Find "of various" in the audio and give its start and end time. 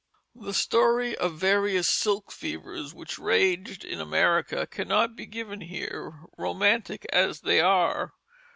1.17-1.87